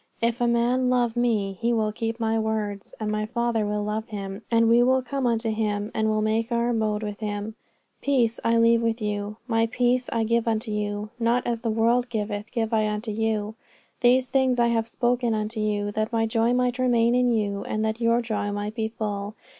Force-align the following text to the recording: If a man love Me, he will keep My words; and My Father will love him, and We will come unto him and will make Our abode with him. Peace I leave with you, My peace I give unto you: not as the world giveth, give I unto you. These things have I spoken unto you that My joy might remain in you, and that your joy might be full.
If 0.19 0.41
a 0.41 0.47
man 0.47 0.89
love 0.89 1.15
Me, 1.15 1.59
he 1.61 1.71
will 1.73 1.91
keep 1.91 2.19
My 2.19 2.39
words; 2.39 2.95
and 2.99 3.11
My 3.11 3.27
Father 3.27 3.67
will 3.67 3.83
love 3.83 4.07
him, 4.07 4.41
and 4.49 4.67
We 4.67 4.81
will 4.81 5.03
come 5.03 5.27
unto 5.27 5.51
him 5.51 5.91
and 5.93 6.09
will 6.09 6.23
make 6.23 6.51
Our 6.51 6.69
abode 6.71 7.03
with 7.03 7.19
him. 7.19 7.53
Peace 8.01 8.39
I 8.43 8.57
leave 8.57 8.81
with 8.81 8.99
you, 8.99 9.37
My 9.47 9.67
peace 9.67 10.09
I 10.11 10.23
give 10.23 10.47
unto 10.47 10.71
you: 10.71 11.11
not 11.19 11.45
as 11.45 11.59
the 11.59 11.69
world 11.69 12.09
giveth, 12.09 12.51
give 12.51 12.73
I 12.73 12.87
unto 12.89 13.11
you. 13.11 13.53
These 13.99 14.29
things 14.29 14.57
have 14.57 14.85
I 14.85 14.87
spoken 14.87 15.35
unto 15.35 15.59
you 15.59 15.91
that 15.91 16.11
My 16.11 16.25
joy 16.25 16.51
might 16.51 16.79
remain 16.79 17.13
in 17.13 17.31
you, 17.31 17.63
and 17.65 17.85
that 17.85 18.01
your 18.01 18.23
joy 18.23 18.51
might 18.51 18.73
be 18.73 18.87
full. 18.87 19.35